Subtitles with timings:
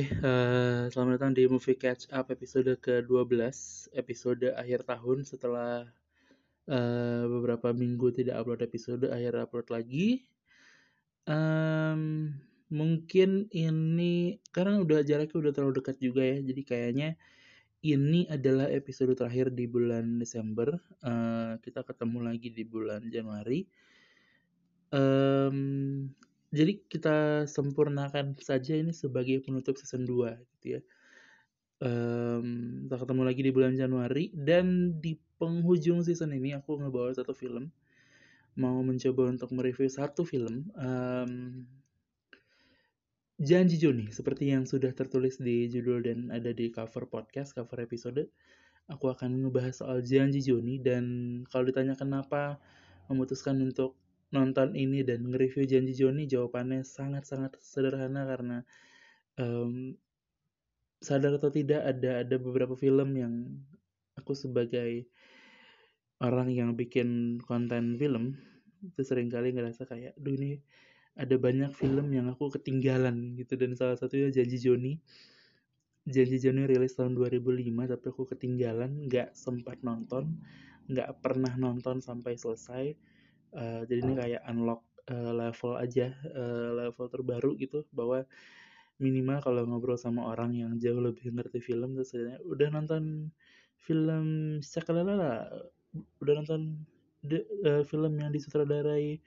[0.00, 3.36] Hai, eh, selamat datang di Movie Catch Up episode ke-12,
[3.92, 5.92] episode akhir tahun setelah
[6.64, 10.24] eh, beberapa minggu tidak upload episode, akhir upload lagi.
[11.28, 12.32] Em,
[12.72, 17.08] mungkin ini karena udah jaraknya udah terlalu dekat juga ya, jadi kayaknya
[17.84, 20.80] ini adalah episode terakhir di bulan Desember.
[21.04, 23.68] Eh, kita ketemu lagi di bulan Januari.
[24.96, 26.08] Em,
[26.50, 30.80] jadi kita sempurnakan saja ini sebagai penutup season 2 gitu ya.
[31.80, 37.32] Um, kita ketemu lagi di bulan Januari dan di penghujung season ini aku ngebawa satu
[37.32, 37.72] film
[38.60, 41.64] mau mencoba untuk mereview satu film um,
[43.40, 48.28] Janji Joni seperti yang sudah tertulis di judul dan ada di cover podcast cover episode
[48.92, 51.04] aku akan ngebahas soal Janji Joni dan
[51.48, 52.60] kalau ditanya kenapa
[53.08, 53.96] memutuskan untuk
[54.30, 58.58] nonton ini dan nge-review Janji Joni jawabannya sangat-sangat sederhana karena
[59.38, 59.94] um,
[61.02, 63.34] sadar atau tidak ada ada beberapa film yang
[64.14, 65.08] aku sebagai
[66.20, 68.36] orang yang bikin konten film
[68.84, 70.60] itu sering kali ngerasa kayak duh ini
[71.18, 73.58] ada banyak film yang aku ketinggalan gitu.
[73.58, 74.92] Dan salah satunya Janji Joni.
[76.08, 77.60] Janji Joni rilis tahun 2005
[77.92, 80.40] tapi aku ketinggalan nggak sempat nonton
[80.90, 82.96] nggak pernah nonton sampai selesai
[83.54, 88.24] uh, jadi ini kayak unlock uh, level aja uh, level terbaru gitu bahwa
[89.00, 92.12] minimal kalau ngobrol sama orang yang jauh lebih ngerti film terus
[92.44, 93.32] udah nonton
[93.80, 95.48] film Cakalala
[96.20, 96.84] udah nonton
[97.24, 99.18] de, uh, film yang disutradarai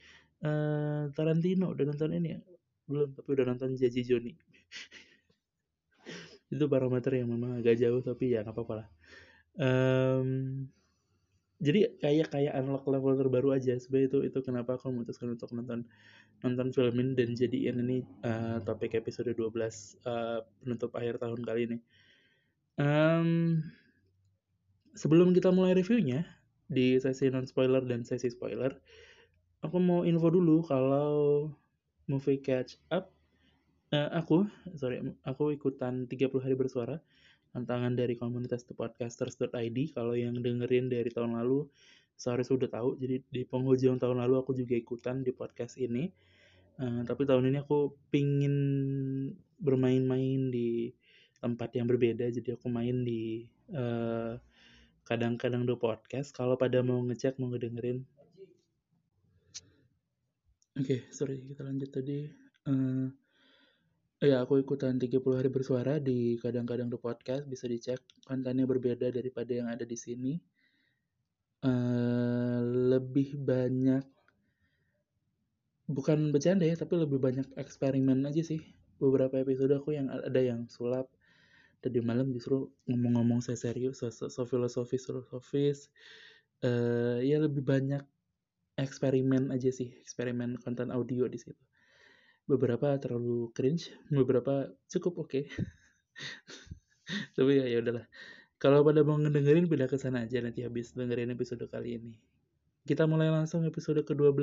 [0.45, 1.73] uh, Tarantino?
[1.73, 2.37] Udah nonton ini?
[2.37, 2.41] Ya?
[2.83, 4.33] belum tapi udah nonton Jaji Joni
[6.53, 8.87] itu barometer yang memang agak jauh tapi ya nggak apa-apa lah.
[9.57, 10.69] Um,
[11.63, 13.79] jadi kayak kayak unlock level terbaru aja.
[13.79, 15.87] Sebenarnya itu itu kenapa aku memutuskan untuk nonton
[16.43, 19.47] nonton film ini dan jadiin ini uh, topik episode 12
[20.03, 21.77] uh, penutup akhir tahun kali ini.
[22.75, 23.63] Um,
[24.93, 26.27] sebelum kita mulai reviewnya
[26.69, 28.73] di sesi non spoiler dan sesi spoiler
[29.63, 31.47] aku mau info dulu kalau
[32.09, 33.09] movie catch up
[33.95, 36.97] uh, aku sorry aku ikutan 30 hari bersuara
[37.53, 41.69] tantangan dari komunitas thepodcasters.id kalau yang dengerin dari tahun lalu
[42.17, 42.89] seharusnya sudah tahu.
[42.97, 46.09] Jadi di penghujung tahun lalu aku juga ikutan di podcast ini.
[46.81, 48.55] Uh, tapi tahun ini aku pingin
[49.61, 50.89] bermain-main di
[51.37, 52.25] tempat yang berbeda.
[52.33, 53.45] Jadi aku main di
[55.03, 56.33] kadang kadang-kadang the podcast.
[56.33, 58.01] Kalau pada mau ngecek mau ngedengerin.
[60.73, 62.25] Oke okay, sorry kita lanjut tadi.
[62.65, 63.13] Uh,
[64.23, 69.51] Ya, aku ikutan 30 hari bersuara di kadang-kadang the podcast bisa dicek kontennya berbeda daripada
[69.51, 70.39] yang ada di sini.
[71.59, 72.63] Uh,
[72.95, 73.99] lebih banyak
[75.91, 78.63] bukan bercanda ya, tapi lebih banyak eksperimen aja sih.
[78.95, 81.11] Beberapa episode aku yang ada yang sulap.
[81.83, 85.91] Tadi malam justru ngomong-ngomong saya serius, so, so, so filosofis, filosofis.
[86.63, 88.07] Uh, ya lebih banyak
[88.79, 91.59] eksperimen aja sih, eksperimen konten audio di situ
[92.43, 95.29] beberapa terlalu cringe beberapa cukup oke.
[95.31, 95.43] Okay.
[97.37, 98.05] tapi ya ya udahlah.
[98.59, 102.15] Kalau pada mau ngedengerin pindah ke sana aja nanti habis dengerin episode kali ini.
[102.83, 104.39] Kita mulai langsung episode ke-12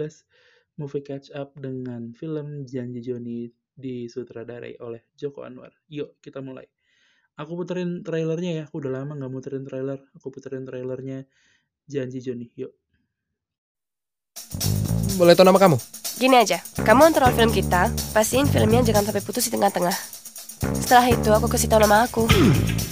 [0.80, 5.72] movie catch up dengan film Janji Joni disutradarai oleh Joko Anwar.
[5.88, 6.68] Yuk kita mulai.
[7.40, 8.62] Aku puterin trailernya ya.
[8.68, 10.00] Aku udah lama nggak muterin trailer.
[10.16, 11.24] Aku puterin trailernya
[11.88, 12.52] Janji Joni.
[12.60, 12.72] Yuk
[15.20, 15.76] boleh tahu nama kamu
[16.20, 19.97] Gini aja, kamu antar film kita, pastiin filmnya jangan sampai putus di tengah-tengah.
[20.76, 22.28] Setelah itu aku kasih tahu nama aku.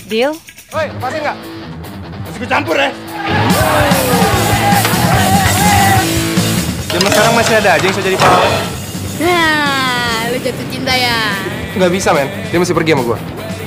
[0.09, 0.33] Deal?
[0.73, 1.37] Woi, lepasin nggak?
[2.25, 2.89] Masih kecampur ya?
[6.89, 8.53] Zaman sekarang masih ada aja yang bisa jadi pahlawan.
[9.21, 11.19] Nah, lu jatuh cinta ya?
[11.77, 12.33] Nggak bisa, men.
[12.49, 13.19] Dia mesti pergi sama gue.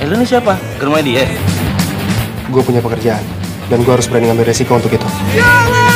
[0.02, 0.58] Eh, lu ini siapa?
[0.58, 1.22] Ke rumah dia?
[2.50, 3.22] Gue punya pekerjaan.
[3.70, 5.06] Dan gue harus berani ngambil resiko untuk itu.
[5.38, 5.91] Jangan!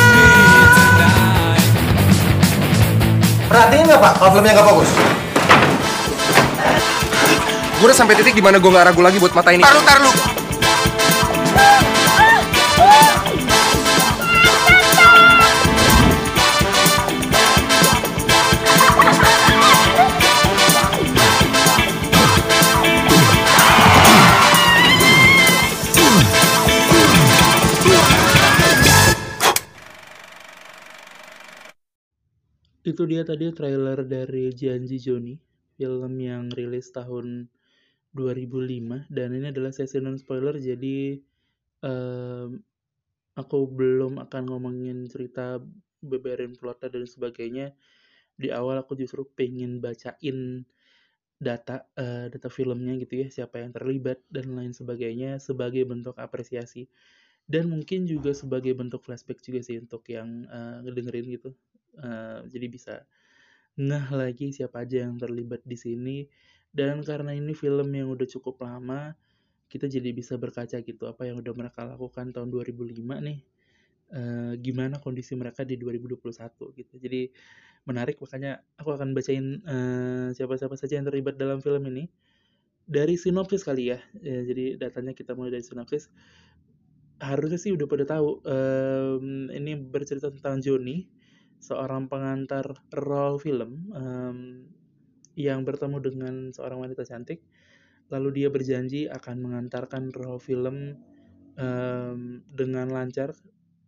[3.47, 4.89] Perhatiin nggak pak kalau filmnya nggak fokus?
[7.77, 9.63] Gue udah sampai titik di mana gue nggak ragu lagi buat mata ini.
[9.63, 10.36] Taruh, taruh.
[32.97, 35.37] Itu dia tadi trailer dari Janji Joni
[35.77, 37.45] film yang rilis tahun
[38.17, 41.21] 2005 dan ini adalah sesi non spoiler jadi
[41.85, 42.57] um,
[43.37, 45.61] aku belum akan ngomongin cerita
[46.01, 47.77] beberin plotnya dan sebagainya.
[48.33, 50.65] Di awal aku justru pengen bacain
[51.37, 56.89] data uh, data filmnya gitu ya siapa yang terlibat dan lain sebagainya sebagai bentuk apresiasi.
[57.45, 61.53] Dan mungkin juga sebagai bentuk flashback juga sih untuk yang uh, ngedengerin gitu
[62.01, 62.93] uh, jadi bisa
[63.77, 66.17] ngeh lagi siapa aja yang terlibat di sini.
[66.73, 69.15] Dan karena ini film yang udah cukup lama
[69.67, 73.39] kita jadi bisa berkaca gitu apa yang udah mereka lakukan tahun 2005 nih.
[74.07, 76.23] Uh, gimana kondisi mereka di 2021
[76.79, 76.93] gitu.
[76.95, 77.27] Jadi
[77.83, 82.07] menarik makanya aku akan bacain uh, siapa-siapa saja yang terlibat dalam film ini.
[82.87, 86.07] Dari sinopsis kali ya, ya jadi datanya kita mulai dari sinopsis.
[87.19, 91.16] Harusnya sih udah pada tahu um, ini bercerita tentang Joni
[91.57, 94.37] seorang pengantar role film um,
[95.37, 97.41] yang bertemu dengan seorang wanita cantik
[98.07, 100.95] lalu dia berjanji akan mengantarkan role film
[101.59, 103.35] um, dengan lancar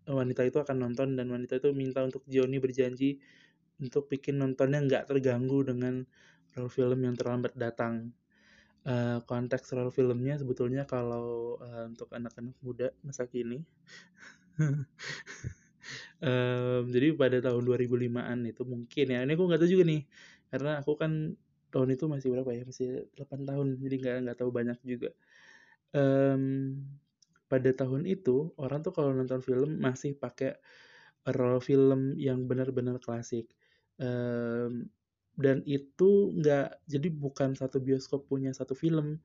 [0.10, 3.22] wanita itu akan nonton dan wanita itu minta untuk Joni berjanji
[3.80, 6.04] untuk bikin nontonnya nggak terganggu dengan
[6.58, 8.12] role film yang terlambat datang.
[8.88, 13.62] Uh, konteks role filmnya sebetulnya kalau uh, untuk anak-anak muda masa kini.
[16.24, 19.20] um, jadi pada tahun 2005-an itu mungkin ya.
[19.26, 20.02] Ini aku nggak tahu juga nih.
[20.50, 21.12] Karena aku kan
[21.70, 22.64] tahun itu masih berapa ya?
[22.68, 23.68] Masih 8 tahun.
[23.82, 25.10] Jadi nggak nggak tahu banyak juga.
[25.90, 26.78] Um,
[27.50, 30.62] pada tahun itu orang tuh kalau nonton film masih pakai
[31.34, 33.50] role film yang benar-benar klasik
[33.98, 34.86] um,
[35.36, 39.18] dan itu nggak jadi bukan satu bioskop punya satu film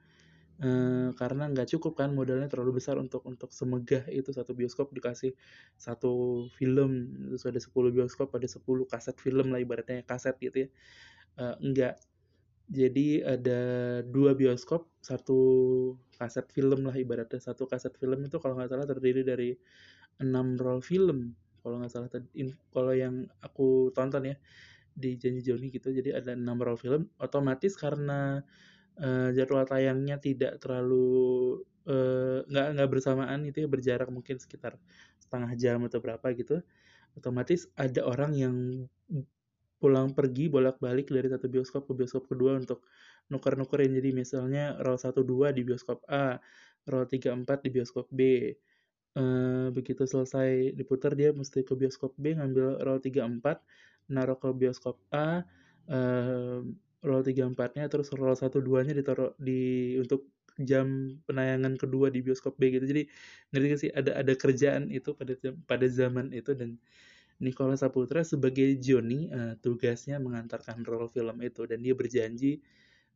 [0.62, 5.34] uh, karena nggak cukup kan modalnya terlalu besar untuk untuk semegah itu satu bioskop dikasih
[5.74, 10.68] satu film terus ada 10 bioskop ada 10 kaset film lah ibaratnya kaset gitu ya.
[11.34, 11.98] Uh, enggak
[12.70, 13.60] jadi ada
[14.08, 15.40] dua bioskop satu
[16.16, 19.52] kaset film lah ibaratnya satu kaset film itu kalau nggak salah terdiri dari
[20.22, 22.08] enam roll film kalau nggak salah
[22.72, 24.36] kalau yang aku tonton ya
[24.94, 25.90] di Janji Joni gitu.
[25.90, 28.40] Jadi ada enam roll film otomatis karena
[29.00, 31.62] uh, jadwal tayangnya tidak terlalu
[32.48, 34.80] nggak uh, nggak bersamaan itu ya berjarak mungkin sekitar
[35.20, 36.64] setengah jam atau berapa gitu
[37.14, 38.56] otomatis ada orang yang
[39.78, 42.88] pulang pergi bolak-balik dari satu bioskop ke bioskop kedua untuk
[43.28, 43.92] nuker-nukerin.
[43.92, 46.40] Jadi misalnya roll 1 2 di bioskop A
[46.88, 48.20] roll 3 4 di bioskop B
[49.16, 54.48] uh, begitu selesai diputar dia mesti ke bioskop B ngambil roll 3 4 naruh ke
[54.52, 55.44] bioskop A
[55.88, 56.60] uh,
[57.04, 60.26] roll 3 4-nya terus roll 1 2-nya ditaruh di untuk
[60.62, 62.86] jam penayangan kedua di bioskop B gitu.
[62.86, 63.02] Jadi
[63.50, 65.34] ngerti gak sih ada ada kerjaan itu pada
[65.66, 66.78] pada zaman itu dan
[67.42, 72.62] Nicholas Saputra sebagai Johnny uh, tugasnya mengantarkan roll film itu dan dia berjanji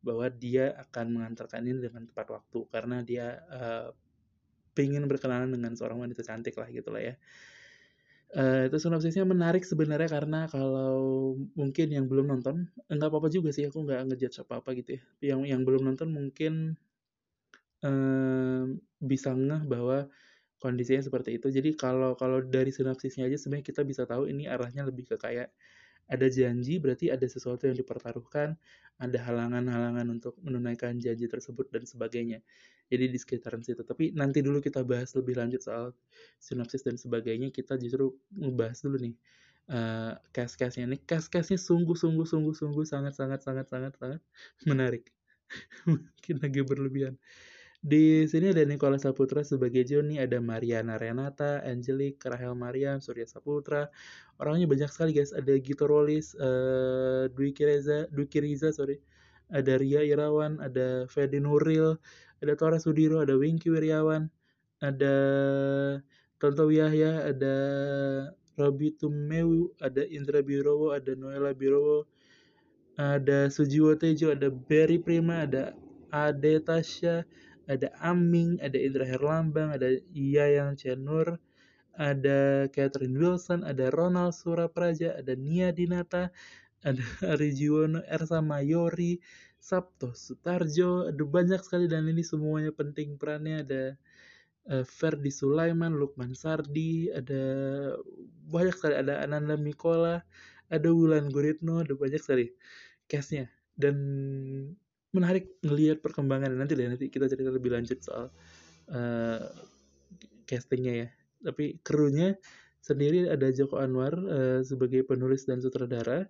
[0.03, 3.89] bahwa dia akan mengantarkan ini dengan tepat waktu karena dia uh,
[4.75, 7.15] pengen berkenalan dengan seorang wanita cantik lah gitu lah ya.
[8.29, 13.65] Uh, itu sinopsisnya menarik sebenarnya karena kalau mungkin yang belum nonton enggak apa-apa juga sih
[13.65, 15.33] aku nggak ngejudge apa-apa gitu ya.
[15.33, 16.53] Yang yang belum nonton mungkin
[17.81, 18.69] uh,
[19.01, 20.05] bisa ngeh bahwa
[20.61, 21.49] kondisinya seperti itu.
[21.49, 25.49] Jadi kalau kalau dari sinopsisnya aja sebenarnya kita bisa tahu ini arahnya lebih ke kayak
[26.09, 28.57] ada janji berarti ada sesuatu yang dipertaruhkan,
[28.97, 32.41] ada halangan-halangan untuk menunaikan janji tersebut dan sebagainya.
[32.89, 33.85] Jadi di sekitaran situ.
[33.85, 35.93] Tapi nanti dulu kita bahas lebih lanjut soal
[36.41, 37.53] sinopsis dan sebagainya.
[37.53, 39.13] Kita justru ngebahas dulu nih
[39.69, 40.89] uh, cast-castnya.
[40.89, 44.21] Ini cast-castnya sungguh-sungguh sungguh-sungguh sangat-sangat sangat-sangat sangat
[44.65, 45.13] menarik.
[45.89, 47.15] Mungkin agak berlebihan.
[47.79, 53.87] Di sini ada Nicholas Saputra sebagai Joni, ada Mariana Renata, Angelique, Rahel Mariam, Surya Saputra.
[54.35, 55.31] Orangnya banyak sekali guys.
[55.31, 58.99] Ada Gito Rolis, uh, Dwi Kiriza, Dwi Kiriza, sorry.
[59.47, 61.95] Ada Ria Irawan, ada Fedi Nuril,
[62.43, 64.27] ada Tora Sudiro, ada Wingky Wiryawan,
[64.83, 65.15] ada
[66.35, 67.55] Tonto Yahya, ada
[68.59, 72.03] Robi Tumeu, ada Indra Birowo, ada Noela Birowo,
[72.99, 75.71] ada Sujiwo Tejo, ada Berry Prima, ada
[76.11, 77.23] Ade Tasya,
[77.69, 81.37] ada Aming, ada Indra Herlambang, ada Yayang Cenur,
[81.93, 86.33] ada Catherine Wilson, ada Ronald Surapraja, ada Nia Dinata,
[86.81, 87.03] ada
[87.37, 89.21] Ari Jiwono, Ersa Mayori,
[89.59, 93.61] Sabto Sutarjo, ada banyak sekali dan ini semuanya penting perannya.
[93.67, 93.83] Ada
[94.71, 97.43] uh, Ferdi Sulaiman, Lukman Sardi, ada
[98.49, 98.95] banyak sekali.
[98.95, 100.23] Ada Ananda Mikola,
[100.71, 102.49] ada Wulan Guritno, ada banyak sekali
[103.11, 103.51] castnya.
[103.75, 103.95] Dan
[105.15, 106.53] menarik ngelihat perkembangan.
[106.53, 108.29] Nanti deh nanti kita cerita lebih lanjut soal
[108.93, 109.41] uh,
[110.45, 111.07] castingnya ya.
[111.49, 112.35] Tapi krunya
[112.79, 116.27] sendiri ada Joko Anwar uh, sebagai penulis dan sutradara.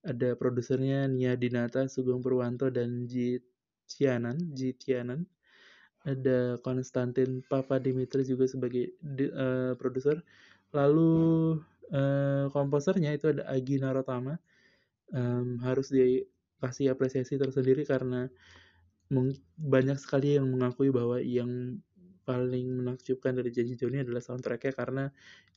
[0.00, 3.36] Ada produsernya Nia Dinata Sugeng Purwanto dan Ji
[3.84, 5.26] Tianan Ji Tianan.
[6.00, 8.96] Ada Konstantin Papa Dimitri juga sebagai
[9.36, 10.24] uh, produser.
[10.72, 11.12] Lalu
[11.92, 14.40] uh, komposernya itu ada Agi Narotama.
[15.10, 16.22] Um, harus di
[16.60, 18.28] kasih apresiasi tersendiri karena
[19.58, 21.82] banyak sekali yang mengakui bahwa yang
[22.22, 25.04] paling menakjubkan dari Janji Joni adalah soundtracknya karena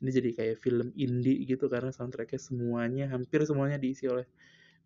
[0.02, 4.26] ini jadi kayak film indie gitu karena soundtracknya semuanya hampir semuanya diisi oleh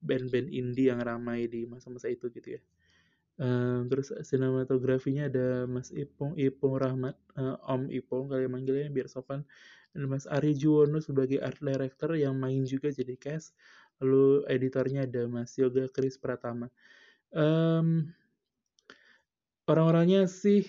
[0.03, 2.61] band-band indie yang ramai di masa-masa itu gitu ya.
[3.37, 9.45] Ehm, terus sinematografinya ada Mas Ipong Ipong Rahmat, eh, Om Ipong kali manggilnya biar sopan.
[9.93, 13.53] Dan Mas Ari Juwono sebagai art director yang main juga jadi cast.
[14.01, 16.69] Lalu editornya ada Mas Yoga Kris Pratama.
[17.33, 18.13] Em,
[19.67, 20.63] orang-orangnya sih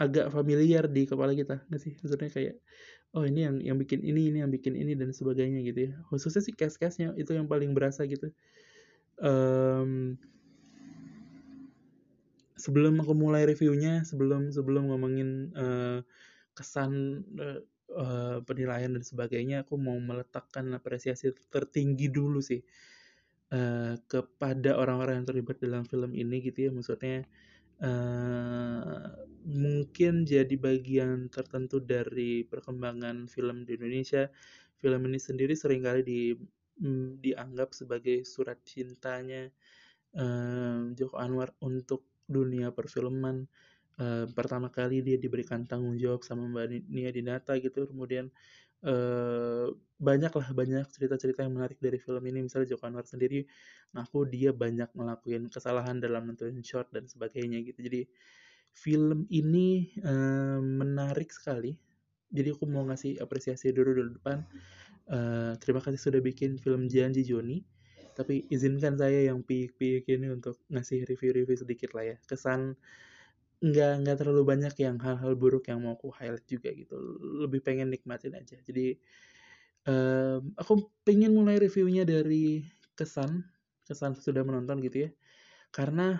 [0.00, 1.92] agak familiar di kepala kita nggak sih?
[2.02, 2.54] Maksudnya kayak
[3.12, 5.92] oh ini yang yang bikin ini ini yang bikin ini dan sebagainya gitu ya.
[6.08, 8.32] Khususnya sih cast-castnya itu yang paling berasa gitu.
[9.22, 10.16] Em,
[12.62, 15.98] sebelum aku mulai reviewnya sebelum sebelum ngomongin eh,
[16.54, 17.60] kesan eh,
[17.96, 22.60] eh, penilaian dan sebagainya aku mau meletakkan apresiasi tertinggi dulu sih
[23.52, 26.70] eh, kepada orang-orang yang terlibat dalam film ini gitu ya.
[26.72, 27.24] Maksudnya
[27.82, 29.04] eh,
[29.46, 34.30] mungkin jadi bagian tertentu dari perkembangan film di Indonesia.
[34.82, 36.20] Film ini sendiri sering kali di
[36.82, 39.50] mm, dianggap sebagai surat cintanya
[40.16, 43.44] eh, Joko Anwar untuk dunia perfilman
[44.00, 47.84] Eh, pertama kali dia diberikan tanggung jawab sama Mbak Ni- Nia Dinata gitu.
[47.90, 48.32] Kemudian
[48.82, 49.66] eh
[50.02, 52.42] banyak lah banyak cerita-cerita yang menarik dari film ini.
[52.46, 53.46] Misalnya Joko Anwar sendiri
[53.94, 57.78] ngaku dia banyak ngelakuin kesalahan dalam nentuin shot dan sebagainya gitu.
[57.84, 58.00] Jadi
[58.72, 61.76] film ini eh, menarik sekali.
[62.32, 64.40] Jadi aku mau ngasih apresiasi dulu dulu depan.
[65.10, 67.60] Eh, terima kasih sudah bikin film Janji Joni.
[68.16, 72.16] Tapi izinkan saya yang piik-piik ini untuk ngasih review-review sedikit lah ya.
[72.28, 72.76] Kesan
[73.62, 76.98] nggak nggak terlalu banyak yang hal-hal buruk yang mau aku highlight juga gitu.
[77.46, 78.58] Lebih pengen nikmatin aja.
[78.66, 78.98] Jadi
[79.86, 82.66] em, aku pengen mulai reviewnya dari
[82.98, 83.46] kesan
[83.86, 85.10] kesan sudah menonton gitu ya.
[85.70, 86.18] Karena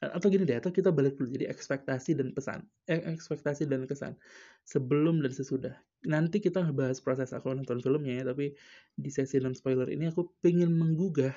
[0.00, 1.28] atau gini deh atau kita balik dulu.
[1.34, 4.14] Jadi ekspektasi dan pesan eh, ekspektasi dan kesan
[4.62, 5.74] sebelum dan sesudah.
[6.06, 8.54] Nanti kita ngebahas proses aku nonton filmnya ya tapi
[8.94, 11.34] di sesi non spoiler ini aku pengen menggugah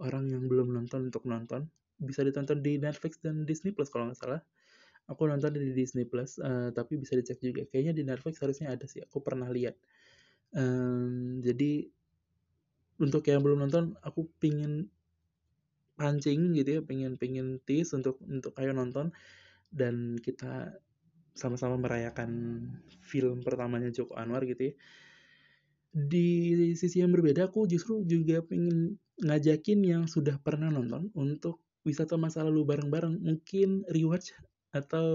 [0.00, 1.68] orang yang belum nonton untuk nonton.
[2.00, 4.42] Bisa ditonton di Netflix dan Disney Plus kalau nggak salah
[5.10, 7.62] aku nonton di Disney Plus eh, tapi bisa dicek juga.
[7.66, 9.74] Kayaknya di Netflix harusnya ada sih aku pernah lihat.
[10.54, 11.88] Em, jadi
[13.00, 14.86] untuk yang belum nonton aku pingin
[15.96, 19.10] pancing gitu ya pengen pengen tease untuk untuk ayo nonton.
[19.72, 20.76] Dan kita
[21.32, 22.60] sama-sama merayakan
[23.00, 24.74] film pertamanya Joko Anwar gitu ya.
[25.92, 26.28] Di
[26.72, 32.44] sisi yang berbeda aku justru juga pengen ngajakin yang sudah pernah nonton untuk wisata masa
[32.44, 33.20] lalu bareng-bareng.
[33.20, 34.32] Mungkin rewatch
[34.72, 35.08] atau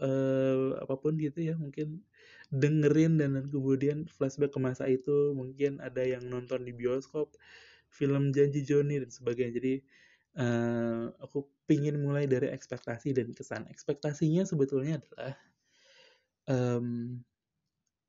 [0.00, 2.04] eh, apa pun gitu ya mungkin
[2.52, 7.32] dengerin dan kemudian flashback ke masa itu mungkin ada yang nonton di bioskop
[7.90, 9.52] film Janji Joni dan sebagainya.
[9.58, 9.74] Jadi
[10.38, 13.66] eh, aku pingin mulai dari ekspektasi dan kesan.
[13.70, 15.34] Ekspektasinya sebetulnya adalah
[16.50, 17.18] em,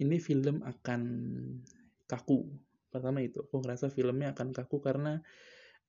[0.01, 1.01] ini film akan
[2.10, 2.50] kaku.
[2.89, 5.21] Pertama itu aku ngerasa filmnya akan kaku karena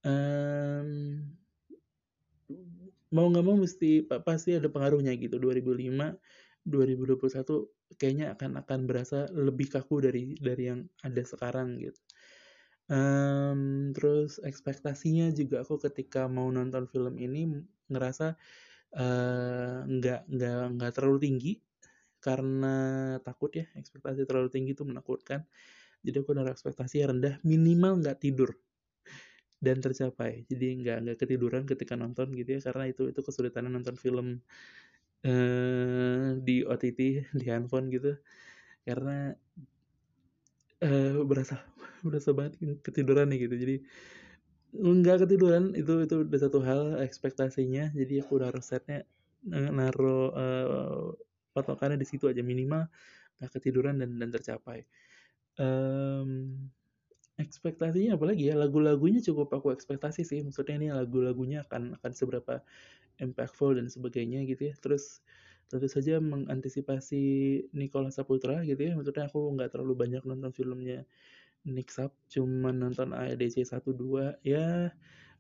[0.04, 1.24] em,
[3.16, 5.36] mau nggak mau mesti pa- pasti ada pengaruhnya gitu.
[5.40, 6.16] 2005
[6.64, 7.68] 2021
[8.00, 11.98] kayaknya akan akan berasa lebih kaku dari dari yang ada sekarang gitu.
[12.92, 17.48] Em, terus ekspektasinya juga aku ketika mau nonton film ini
[17.88, 18.36] ngerasa
[18.96, 21.52] eh, nggak nggak nggak terlalu tinggi.
[22.22, 22.76] Karena
[23.26, 25.42] takut ya ekspektasi terlalu tinggi itu menakutkan.
[26.06, 28.50] Jadi aku naruh ekspektasi rendah minimal nggak tidur
[29.64, 30.44] dan tercapai.
[30.50, 34.26] Jadi nggak nggak ketiduran ketika nonton gitu ya karena itu itu kesulitan nonton film
[35.26, 37.00] eh di OTT
[37.40, 38.10] di handphone gitu.
[38.86, 39.34] Karena
[40.82, 41.56] eh berasa
[42.06, 42.52] berasa banget
[42.86, 43.54] ketiduran nih gitu.
[43.62, 43.74] Jadi
[44.72, 47.92] nggak ketiduran itu itu udah satu hal ekspektasinya.
[47.92, 49.04] Jadi aku naruh setnya
[49.52, 51.06] eh, naruh eh,
[51.54, 52.88] patokannya di situ aja minimal
[53.38, 54.86] nggak ketiduran dan dan tercapai.
[55.60, 56.30] Em,
[57.40, 60.40] ekspektasinya apalagi ya lagu-lagunya cukup aku ekspektasi sih.
[60.44, 62.60] Maksudnya ini lagu-lagunya akan akan seberapa
[63.20, 64.74] impactful dan sebagainya gitu ya.
[64.80, 65.24] Terus
[65.72, 67.22] tentu saja mengantisipasi
[67.72, 68.92] Nicholas Saputra gitu ya.
[68.98, 71.08] Maksudnya aku nggak terlalu banyak nonton filmnya
[71.64, 74.90] Nick Sap cuma nonton AEDC 1 2 ya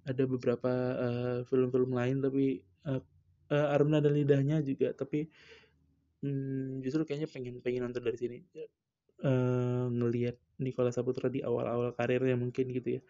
[0.02, 3.02] ada beberapa eh, film-film lain tapi eh,
[3.50, 4.94] eh, Aruna dan Lidahnya juga.
[4.94, 5.26] Tapi
[6.22, 8.38] hmm, justru kayaknya pengen pengen nonton dari sini.
[9.22, 13.02] Eh ngelihat Nicholas Saputra di awal-awal karirnya mungkin gitu ya.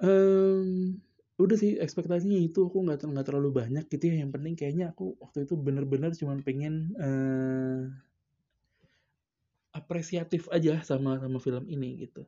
[0.00, 0.96] Em,
[1.40, 4.14] udah sih ekspektasinya itu aku nggak nggak terlalu banyak gitu ya.
[4.24, 7.80] Yang penting kayaknya aku waktu itu bener-bener cuman pengen eh
[9.70, 12.26] apresiatif aja sama sama film ini gitu.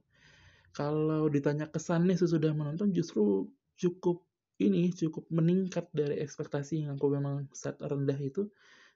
[0.73, 4.25] Kalau ditanya kesannya sesudah menonton justru cukup
[4.62, 8.49] ini cukup meningkat dari ekspektasi yang aku memang set rendah itu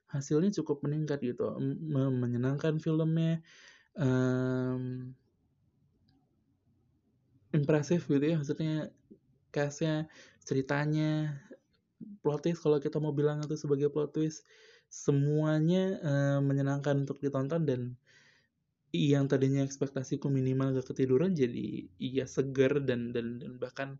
[0.09, 1.53] hasilnya cukup meningkat gitu.
[2.23, 3.43] Menyenangkan filmnya
[3.97, 5.11] um,
[7.51, 8.93] impresif gitu ya maksudnya
[9.51, 10.05] castnya
[10.45, 11.41] ceritanya
[12.21, 14.45] plot twist kalau kita mau bilang itu sebagai plot twist
[14.87, 17.81] semuanya uh, menyenangkan untuk ditonton dan
[18.95, 23.99] yang tadinya ekspektasiku minimal gak ketiduran jadi iya seger dan dan, dan bahkan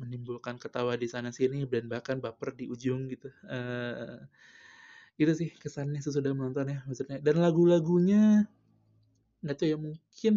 [0.00, 3.28] menimbulkan ketawa di sana sini dan bahkan baper di ujung gitu.
[3.46, 4.24] Uh,
[5.20, 7.20] itu sih kesannya sesudah menonton ya maksudnya.
[7.20, 8.48] Dan lagu-lagunya
[9.42, 10.34] nggak tahu ya mungkin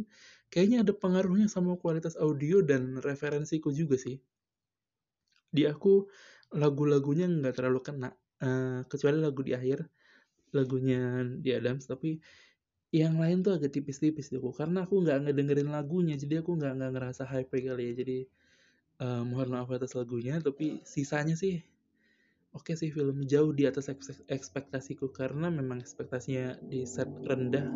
[0.50, 4.18] kayaknya ada pengaruhnya sama kualitas audio dan referensiku juga sih.
[5.54, 6.10] Di aku
[6.54, 8.10] lagu-lagunya nggak terlalu kena
[8.44, 9.86] uh, kecuali lagu di akhir
[10.56, 12.16] lagunya di Adams tapi
[12.96, 16.92] yang lain tuh agak tipis-tipis deh karena aku nggak ngedengerin lagunya jadi aku nggak nggak
[16.96, 18.18] ngerasa hype kali ya jadi
[19.04, 21.60] uh, mohon maaf atas lagunya tapi sisanya sih
[22.56, 23.92] oke okay sih film jauh di atas
[24.32, 27.68] ekspektasiku karena memang ekspektasinya di set rendah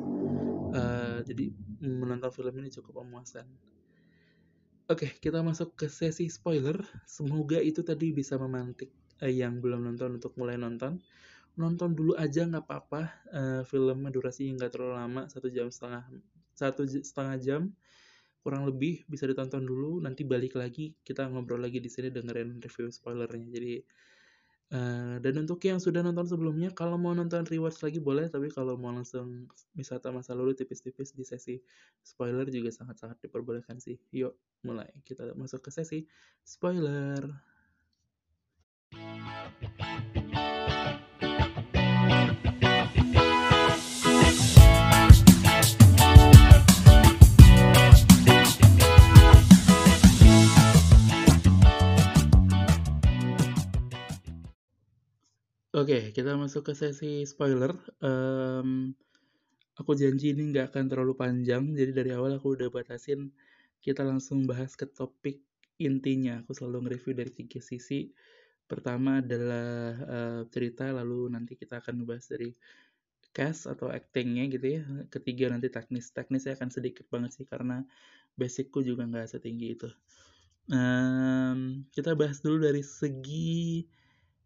[0.73, 1.51] uh, jadi
[1.83, 3.45] menonton film ini cukup memuaskan.
[4.89, 6.81] Oke okay, kita masuk ke sesi spoiler.
[7.05, 8.89] Semoga itu tadi bisa memantik
[9.21, 10.97] uh, yang belum nonton untuk mulai nonton.
[11.59, 13.01] Nonton dulu aja nggak apa-apa.
[13.29, 16.09] Uh, filmnya durasinya nggak terlalu lama satu jam setengah
[16.57, 17.61] satu setengah jam.
[18.39, 22.89] Kurang lebih bisa ditonton dulu nanti balik lagi kita ngobrol lagi di sini dengerin review
[22.89, 23.45] spoilernya.
[23.51, 23.73] Jadi
[24.73, 28.77] uh, dan untuk yang sudah nonton sebelumnya kalau mau nonton rewatch lagi boleh tapi kalau
[28.77, 31.55] mau langsung wisata masa lalu tipis-tipis di sesi
[32.01, 33.97] spoiler juga sangat-sangat diperbolehkan sih.
[34.13, 34.33] Yuk
[34.65, 34.89] mulai.
[35.05, 36.05] Kita masuk ke sesi
[36.43, 37.25] spoiler
[56.13, 57.73] kita masuk ke sesi spoiler.
[58.03, 58.93] Um,
[59.79, 63.31] aku janji ini nggak akan terlalu panjang, jadi dari awal aku udah batasin
[63.79, 65.39] kita langsung bahas ke topik
[65.79, 66.43] intinya.
[66.43, 68.11] Aku selalu nge-review dari tiga sisi.
[68.69, 72.53] Pertama adalah uh, cerita, lalu nanti kita akan bahas dari
[73.31, 74.83] cast atau actingnya gitu ya.
[75.07, 76.11] Ketiga nanti teknis.
[76.11, 77.81] Teknisnya akan sedikit banget sih karena
[78.35, 79.89] basicku juga nggak setinggi itu.
[80.69, 83.89] Um, kita bahas dulu dari segi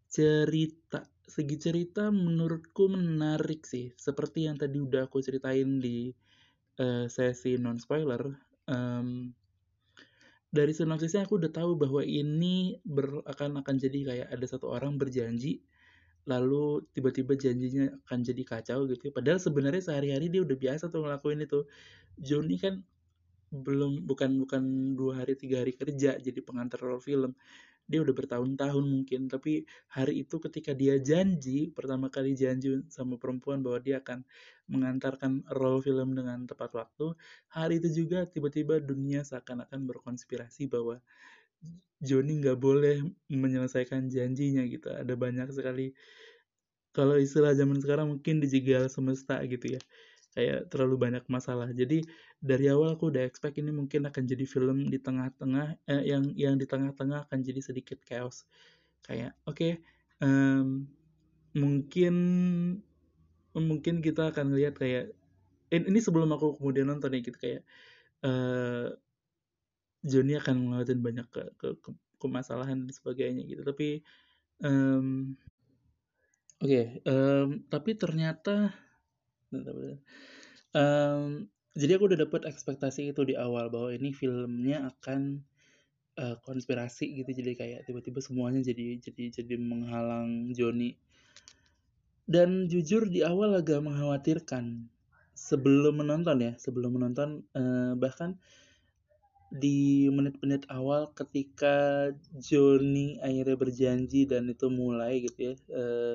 [0.08, 3.92] cerita segi cerita menurutku menarik sih.
[3.96, 6.12] Seperti yang tadi udah aku ceritain di
[6.80, 8.22] uh, sesi non spoiler
[8.68, 9.32] um,
[10.54, 14.94] dari sinopsisnya aku udah tahu bahwa ini ber, akan akan jadi kayak ada satu orang
[14.94, 15.66] berjanji
[16.24, 19.12] lalu tiba-tiba janjinya akan jadi kacau gitu.
[19.12, 21.68] Padahal sebenarnya sehari-hari dia udah biasa tuh ngelakuin itu.
[22.16, 22.80] Joni kan
[23.52, 24.62] belum bukan bukan
[24.98, 27.38] dua hari tiga hari kerja jadi pengantar film
[27.84, 33.60] dia udah bertahun-tahun mungkin tapi hari itu ketika dia janji pertama kali janji sama perempuan
[33.60, 34.24] bahwa dia akan
[34.72, 37.12] mengantarkan role film dengan tepat waktu
[37.52, 41.00] hari itu juga tiba-tiba dunia seakan-akan berkonspirasi bahwa
[42.04, 43.00] Joni nggak boleh
[43.32, 44.92] menyelesaikan janjinya gitu.
[44.92, 45.96] Ada banyak sekali
[46.94, 49.82] kalau istilah zaman sekarang mungkin dijegal semesta gitu ya
[50.34, 51.70] kayak terlalu banyak masalah.
[51.70, 52.02] Jadi
[52.42, 56.58] dari awal aku udah expect ini mungkin akan jadi film di tengah-tengah eh, yang yang
[56.58, 58.44] di tengah-tengah akan jadi sedikit chaos.
[59.06, 59.72] Kayak oke okay,
[60.18, 60.90] um,
[61.54, 62.14] mungkin
[63.54, 65.14] mungkin kita akan lihat kayak
[65.70, 67.62] ini sebelum aku kemudian nonton ya gitu kayak
[68.26, 68.90] uh,
[70.04, 73.62] Johnny akan mengalami banyak ke, ke, ke kemasalahan dan sebagainya gitu.
[73.64, 74.04] Tapi
[74.66, 75.32] um,
[76.60, 78.74] oke okay, um, tapi ternyata
[80.74, 85.42] um, jadi aku udah dapet ekspektasi itu di awal bahwa ini filmnya akan
[86.18, 87.30] uh, konspirasi gitu.
[87.30, 90.94] Jadi kayak tiba-tiba semuanya jadi jadi jadi menghalang Joni.
[92.24, 94.88] Dan jujur di awal agak mengkhawatirkan
[95.34, 98.38] sebelum menonton ya sebelum menonton uh, bahkan
[99.54, 106.14] di menit-menit awal ketika Joni akhirnya berjanji dan itu mulai gitu ya uh,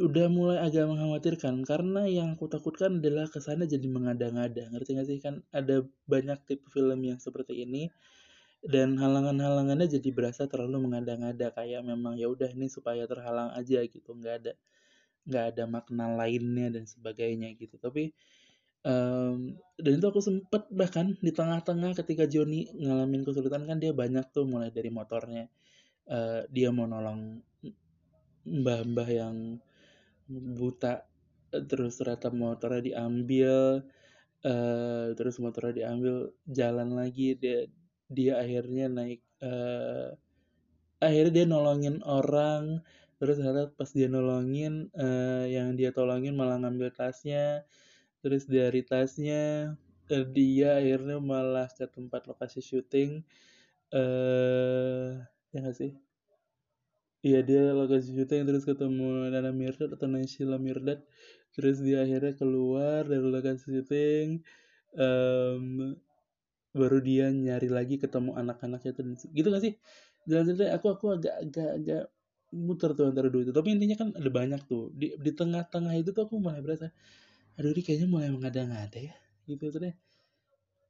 [0.00, 5.06] udah mulai agak mengkhawatirkan karena yang aku takutkan adalah ke sana jadi mengada-ngada ngerti gak
[5.08, 5.18] sih?
[5.20, 7.92] Kan ada banyak tipe film yang seperti ini
[8.64, 14.16] dan halangan-halangannya jadi berasa terlalu mengada-ngada kayak memang ya udah ini supaya terhalang aja gitu.
[14.16, 14.52] Nggak ada
[15.28, 17.76] nggak ada makna lainnya dan sebagainya gitu.
[17.76, 18.16] Tapi
[18.86, 24.24] um, dan itu aku sempet bahkan di tengah-tengah ketika Joni ngalamin kesulitan kan dia banyak
[24.34, 25.46] tuh mulai dari motornya
[26.10, 27.42] uh, dia mau nolong
[28.42, 29.36] mbah-mbah yang
[30.32, 31.04] buta
[31.52, 33.84] terus ternyata motornya diambil
[34.42, 37.68] eh terus motornya diambil jalan lagi dia
[38.10, 40.10] dia akhirnya naik eh
[41.02, 42.82] akhirnya dia nolongin orang
[43.18, 47.62] terus ternyata pas dia nolongin eh, yang dia tolongin malah ngambil tasnya
[48.22, 49.74] terus dari tasnya
[50.10, 53.22] eh, dia akhirnya malah ke tempat lokasi syuting
[53.94, 55.10] eh
[55.52, 55.92] ya nggak sih
[57.22, 60.98] Iya dia lokasi syuting terus ketemu Nana Mirdad atau Naysila Mirdad.
[61.54, 64.28] Terus dia akhirnya keluar dari lokasi syuting
[64.98, 65.64] em,
[66.80, 69.04] baru dia nyari lagi ketemu anak-anaknya tuh
[69.38, 69.74] gitu gak sih?
[70.30, 72.02] Jalan ceritanya aku aku agak agak agak
[72.54, 73.52] muter tuh antara dua itu.
[73.54, 74.90] Tapi intinya kan ada banyak tuh.
[75.00, 76.90] Di di tengah-tengah itu tuh aku mulai berasa
[77.58, 79.14] aduh ini kayaknya mulai mengada-ngada ya.
[79.50, 79.94] Gitu tuh deh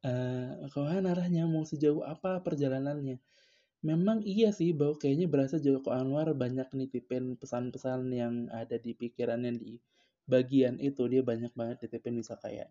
[0.06, 1.44] eh ke mana arahnya?
[1.50, 3.18] Mau sejauh apa perjalanannya
[3.82, 9.52] memang iya sih bahwa kayaknya berasa Joko Anwar banyak nitipin pesan-pesan yang ada di pikirannya
[9.58, 9.72] di
[10.26, 11.02] bagian itu.
[11.10, 12.70] Dia banyak banget nitipin bisa kayak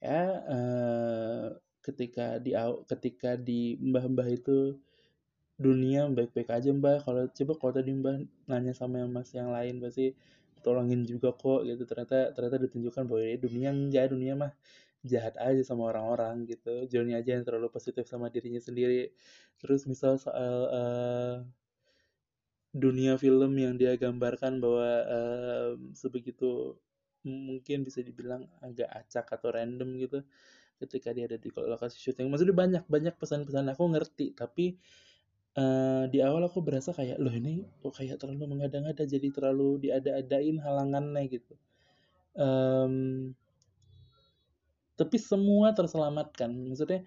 [0.00, 1.46] ya eh,
[1.84, 2.52] ketika di
[2.90, 4.80] ketika di mbah-mbah itu
[5.56, 7.00] dunia baik-baik aja mbah.
[7.04, 8.16] Kalau coba kalau tadi mbah
[8.50, 10.12] nanya sama yang mas yang lain pasti
[10.64, 11.84] tolongin juga kok gitu.
[11.88, 14.52] Ternyata ternyata ditunjukkan bahwa ya dunia enggak dunia mah
[15.06, 16.84] jahat aja sama orang-orang gitu.
[16.90, 19.14] Johnny aja yang terlalu positif sama dirinya sendiri.
[19.62, 21.36] Terus misal soal eh,
[22.76, 26.76] dunia film yang dia gambarkan bahwa em, sebegitu
[27.26, 30.18] mungkin bisa dibilang agak acak atau random gitu
[30.82, 32.28] ketika dia ada di lokasi syuting.
[32.28, 34.76] Maksudnya banyak banyak pesan-pesan aku ngerti tapi
[35.56, 40.56] eh, di awal aku berasa kayak loh ini kok kayak terlalu mengada-ngada jadi terlalu diada-adain
[40.60, 41.54] halangannya gitu.
[42.36, 42.94] Em,
[44.96, 46.50] tapi semua terselamatkan.
[46.72, 47.04] Maksudnya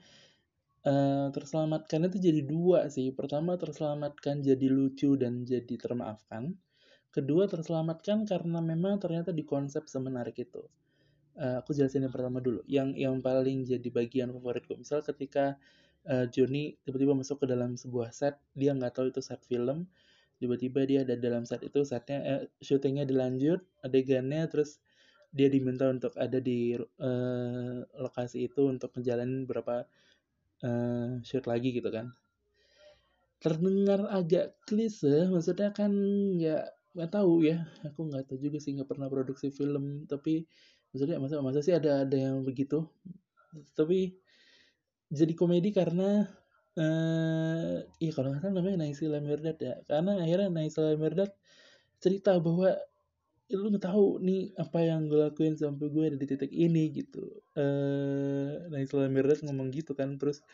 [0.86, 3.12] eh, terselamatkan itu jadi dua sih.
[3.12, 6.56] Pertama terselamatkan jadi lucu dan jadi termaafkan.
[7.10, 10.62] Kedua terselamatkan karena memang ternyata di konsep semenarik itu.
[11.40, 12.62] Eh, aku jelasin yang pertama dulu.
[12.70, 14.78] Yang yang paling jadi bagian favoritku.
[14.78, 15.58] Misal ketika
[16.06, 19.90] eh, Johnny tiba-tiba masuk ke dalam sebuah set dia nggak tahu itu set film.
[20.40, 24.80] Tiba-tiba dia ada dalam set itu setnya eh, syutingnya dilanjut adegannya terus
[25.38, 29.86] dia diminta untuk ada di eh, lokasi itu untuk menjalani beberapa
[30.66, 32.08] eh, shoot lagi gitu kan.
[33.40, 35.92] Terdengar agak klise maksudnya kan
[36.46, 37.58] ya nggak tahu ya.
[37.88, 40.44] Aku nggak tahu juga sih nggak pernah produksi film tapi
[40.92, 42.84] maksudnya masa masa sih ada ada yang begitu.
[43.78, 44.00] Tapi
[45.10, 46.26] jadi komedi karena
[46.80, 49.74] eh iya kalau nggak salah namanya Naysila Mirdad ya.
[49.90, 51.32] Karena akhirnya Naysila Mirdad
[52.04, 52.82] cerita bahwa "Eh,
[53.50, 57.20] lu nggak tahu nih apa yang gue lakuin sampai gue ada di titik ini gitu.
[57.58, 60.46] Eh Naysila Mirdad ngomong gitu kan terus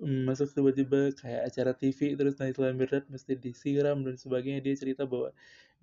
[0.00, 5.04] mm, masuk tiba-tiba kayak acara TV terus Naysila Mirdad mesti disiram dan sebagainya dia cerita
[5.04, 5.30] bahwa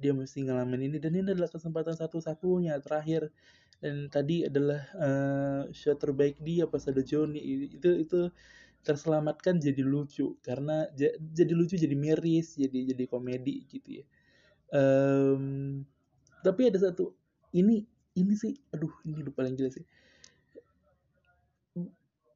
[0.02, 3.30] dia mesti ngalamin ini dan ini adalah kesempatan satu-satunya terakhir
[3.84, 7.40] dan tadi adalah eh, shot terbaik dia pas ada Johnny.
[7.42, 8.20] I- itu itu
[8.88, 14.06] terselamatkan jadi lucu karena ja- jadi lucu jadi miris jadi jadi komedi gitu ya.
[14.74, 15.84] Em,
[16.46, 17.12] tapi ada satu
[17.52, 17.84] ini
[18.16, 19.86] ini sih aduh ini udah paling gila sih.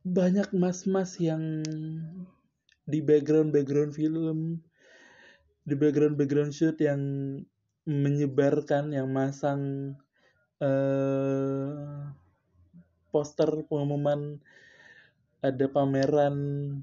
[0.04, 1.64] Banyak mas-mas yang
[2.84, 4.60] di background background film
[5.64, 7.00] di background background shoot yang
[7.88, 9.96] menyebarkan yang masang
[10.60, 12.12] eh
[13.12, 14.40] poster pengumuman
[15.44, 16.36] ada pameran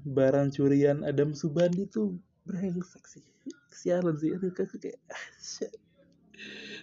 [0.05, 2.13] barang curian Adam Subandi tuh
[2.45, 3.25] brengsek sih.
[3.73, 4.37] Sialan sih.
[4.37, 5.73] Aduh kayak ah, shit.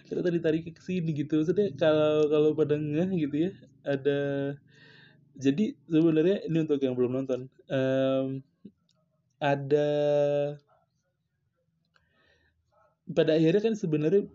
[0.07, 1.41] Ternyata ditarik ke sini gitu.
[1.41, 3.51] Maksudnya kalau kalau pada ngeh gitu ya
[3.85, 4.19] ada
[5.39, 7.47] jadi sebenarnya ini untuk yang belum nonton.
[7.71, 8.43] Em,
[9.39, 9.89] ada
[13.09, 14.27] pada akhirnya kan sebenarnya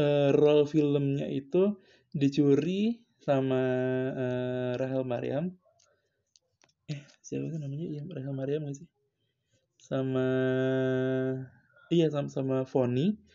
[0.00, 1.76] eh, role filmnya itu
[2.16, 3.60] dicuri sama
[4.16, 5.52] eh, Rahel Mariam
[6.86, 7.86] eh siapa sih namanya?
[7.90, 8.88] Iya Rahel Mariam gak sih?
[9.76, 10.28] Sama
[11.92, 13.25] iya sama sama Foni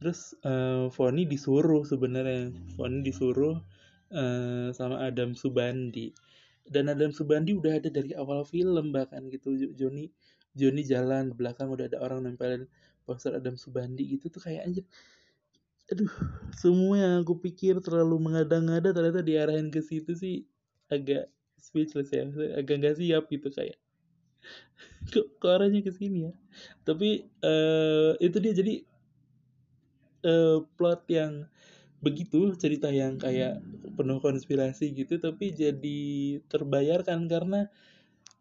[0.00, 2.52] terus eh, Foni disuruh sebenarnya.
[2.76, 3.56] Foni disuruh
[4.12, 6.12] eh, sama Adam Subandi.
[6.66, 9.54] Dan Adam Subandi udah ada dari awal film bahkan gitu.
[9.60, 10.10] Jo- Joni
[10.56, 12.66] Joni jalan di belakang udah ada orang nempelin
[13.06, 14.28] poster Adam Subandi gitu.
[14.34, 14.84] Tuh kayak anjir.
[15.86, 16.10] Aduh
[16.62, 20.36] semua yang aku pikir terlalu mengada-ngada ternyata diarahin ke situ sih
[20.90, 21.30] agak
[21.62, 22.26] speechless ya.
[22.58, 23.78] Agak nggak siap gitu kayak.
[25.12, 26.32] Kok, kok arahnya ke sini ya?
[26.82, 28.52] Tapi eh itu dia.
[28.56, 28.74] Jadi
[30.26, 31.46] eh, plot yang
[32.04, 33.62] begitu cerita yang kayak
[33.96, 36.00] penuh konspirasi gitu tapi jadi
[36.52, 37.72] terbayarkan karena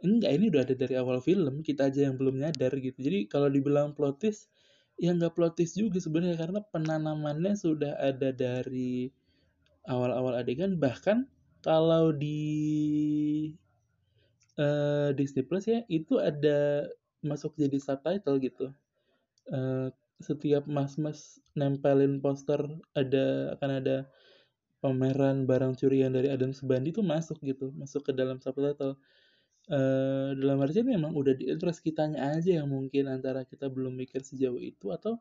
[0.03, 2.97] enggak ini udah ada dari awal film kita aja yang belum nyadar gitu.
[2.99, 4.51] Jadi kalau dibilang plot twist
[4.99, 9.09] ya nggak plot twist juga sebenarnya karena penanamannya sudah ada dari
[9.87, 10.77] awal-awal adegan.
[10.77, 11.25] Bahkan
[11.63, 12.43] kalau di
[14.59, 16.85] eh, Disney Plus ya itu ada
[17.25, 18.65] masuk jadi subtitle gitu.
[19.49, 22.61] Eh, setiap mas-mas nempelin poster
[22.95, 23.97] ada akan ada
[24.79, 28.95] pameran barang curian dari Adam Subandi itu masuk gitu masuk ke dalam subtitle.
[29.65, 34.21] Eh dalam artian memang udah di terus kitanya aja yang mungkin antara kita belum mikir
[34.21, 35.17] sejauh itu atau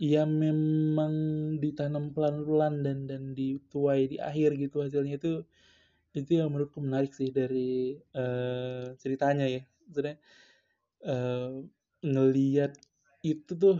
[0.00, 1.12] ya memang
[1.60, 5.44] ditanam pelan-pelan dan dan dituai di akhir gitu hasilnya itu
[6.16, 9.62] itu yang menurutku menarik sih dari eh, ceritanya ya.
[9.92, 10.18] Sebenarnya
[11.04, 11.50] eh,
[12.04, 12.72] ngeliat
[13.24, 13.76] itu tuh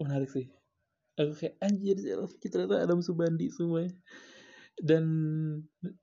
[0.00, 0.46] menarik sih.
[1.16, 1.96] Aku kayak anjir
[2.44, 3.96] ternyata Adam Subandi semuanya
[4.76, 5.04] dan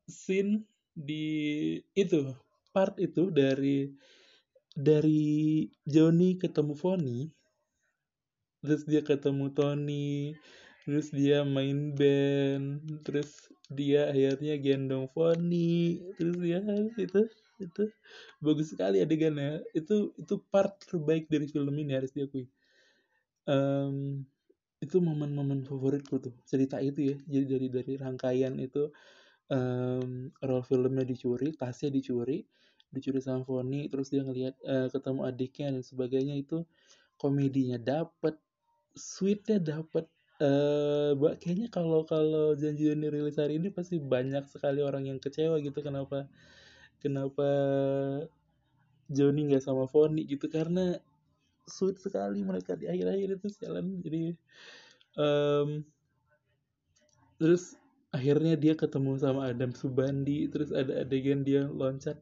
[0.10, 0.66] scene
[0.98, 2.34] di itu
[2.74, 3.94] part itu dari
[4.74, 7.30] dari Johnny ketemu Foni
[8.66, 10.34] terus dia ketemu Tony
[10.90, 13.30] terus dia main band terus
[13.70, 16.58] dia akhirnya gendong Foni terus dia
[16.98, 17.22] itu
[17.62, 17.84] itu
[18.44, 19.62] bagus sekali adegannya.
[19.72, 22.50] Itu itu part terbaik dari film ini harus diakui
[23.48, 24.24] Em,
[24.84, 27.16] itu momen-momen favoritku tuh cerita itu ya.
[27.28, 28.92] Jadi dari dari rangkaian itu
[29.52, 32.44] em, roll filmnya dicuri tasnya dicuri
[32.94, 36.64] dicuri sama Foni terus dia ngelihat eh, ketemu adiknya dan sebagainya itu
[37.20, 38.36] komedinya dapet
[38.98, 40.06] sweetnya dapet.
[40.42, 45.20] Eh Mbak, kayaknya kalau kalau janji Joni rilis hari ini pasti banyak sekali orang yang
[45.22, 46.28] kecewa gitu kenapa
[47.04, 47.48] kenapa
[49.12, 50.46] Joni nggak sama Foni gitu.
[50.50, 50.98] Karena
[51.68, 54.00] sweet sekali mereka di akhir-akhir itu jalan.
[54.04, 54.36] Jadi
[55.20, 55.70] em,
[57.40, 57.76] terus
[58.14, 62.22] akhirnya dia ketemu sama Adam Subandi terus ada adegan dia loncat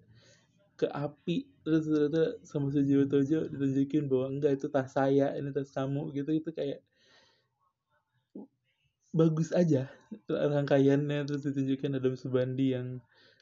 [0.80, 5.70] ke api terus ternyata sama Sujiwo Tojo ditunjukin bahwa enggak itu tas saya ini tas
[5.70, 6.32] kamu gitu.
[6.34, 6.82] Itu kayak
[9.12, 9.92] bagus aja
[10.30, 11.28] rangkaiannya.
[11.28, 12.98] Terus ditunjukkan Adam Subandi yang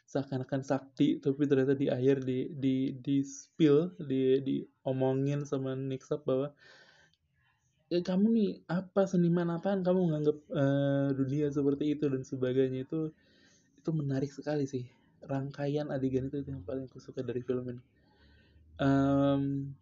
[0.09, 6.49] seakan-akan sakti tapi ternyata di akhir di di di spill di diomongin sama Nixap bahwa
[7.89, 9.81] ya kamu nih apa seniman apaan?
[9.81, 12.85] Kamu nganggap eh, dunia seperti itu dan sebagainya.
[12.85, 13.13] Itu
[13.81, 14.85] itu menarik sekali sih.
[15.25, 17.83] Rangkaian adegan itu, yang paling aku suka dari film ini.
[18.79, 19.75] Em,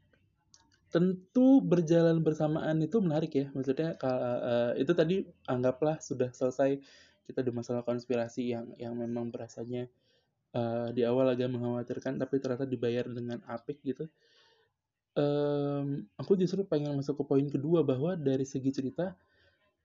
[0.90, 3.46] tentu berjalan bersamaan itu menarik ya.
[3.52, 6.80] Maksudnya eh, itu tadi anggaplah sudah selesai
[7.28, 9.92] kita di masalah konspirasi yang yang memang berasanya
[10.54, 14.06] eh, di awal agak mengkhawatirkan tapi ternyata dibayar dengan apik gitu.
[15.18, 19.18] Em, aku justru pengen masuk ke poin kedua bahwa dari segi cerita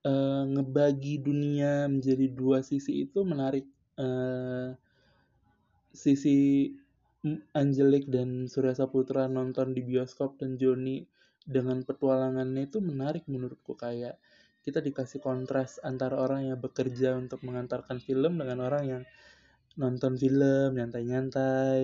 [0.05, 3.66] eh, ngebagi dunia menjadi dua sisi itu menarik.
[3.98, 4.70] Eh,
[5.92, 6.72] sisi
[7.55, 11.07] Angelic dan Surya Saputra nonton di bioskop dan Joni
[11.46, 13.79] dengan petualangannya itu menarik menurutku.
[13.79, 14.18] Kayak
[14.66, 19.03] kita dikasih kontras antara orang yang bekerja untuk mengantarkan film dengan orang yang
[19.80, 21.80] nonton film nyantai-nyantai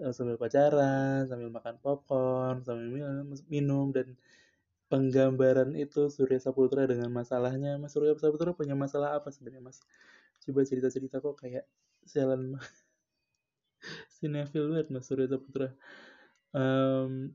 [0.00, 2.86] eh, sambil pacaran sambil makan popcorn sambil
[3.48, 4.16] minum, dan
[4.90, 7.78] penggambaran itu Surya Saputra dengan masalahnya.
[7.82, 9.78] Mas Surya Saputra punya masalah apa sebenarnya Mas?
[10.44, 11.64] Coba cerita-cerita kok kayak
[12.08, 12.58] jalan
[14.18, 15.68] sinetron banget Mas Surya Saputra.
[16.54, 17.32] Em,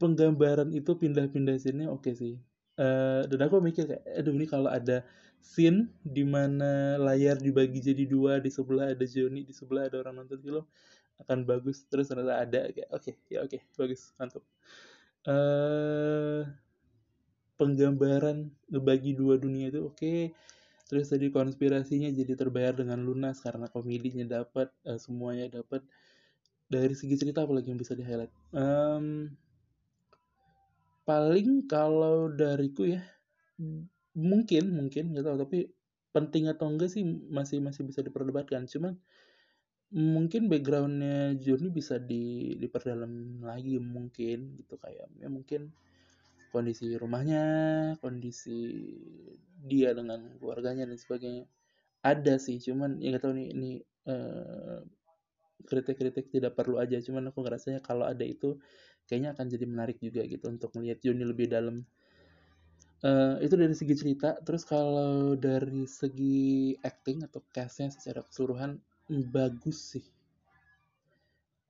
[0.00, 2.34] penggambaran itu pindah-pindah sini oke sih.
[2.76, 5.06] Eh, dan aku mikir kayak aduh ini kalau ada
[5.46, 10.26] scene di mana layar dibagi jadi dua di sebelah ada Joni di sebelah ada orang
[10.26, 10.64] nonton film
[11.22, 14.42] akan bagus terus ternyata ada kayak oke ya oke bagus mantap.
[15.30, 16.42] Eh
[17.56, 20.36] penggambaran ngebagi dua dunia itu oke
[20.86, 25.86] terus tadi konspirasinya jadi terbayar dengan lunas karena komedinya dapat eh, semuanya dapat.
[26.66, 29.30] Dari segi cerita apalagi yang bisa di highlight Em,
[31.06, 33.06] paling kalau dariku ya
[34.16, 35.58] mungkin mungkin nggak tahu tapi
[36.16, 38.64] penting atau enggak sih masih masih bisa diperdebatkan.
[38.64, 38.96] Cuman
[39.92, 44.80] mungkin backgroundnya Johnny bisa di diperdalam lagi mungkin gitu.
[44.80, 45.76] Kayak ya mungkin
[46.50, 47.44] kondisi rumahnya
[48.00, 48.88] kondisi
[49.60, 51.44] dia dengan keluarganya dan sebagainya.
[52.00, 53.70] Ada sih cuman ya nggak tahu nih ini
[54.08, 54.80] eh,
[55.68, 56.96] kritik-kritik tidak perlu aja.
[57.04, 58.56] Cuman aku ngerasanya kalau ada itu
[59.04, 61.84] kayaknya akan jadi menarik juga gitu untuk melihat Johnny lebih dalam
[63.06, 68.82] Eh, itu dari segi cerita terus kalau dari segi acting atau castnya secara keseluruhan
[69.30, 70.06] bagus sih.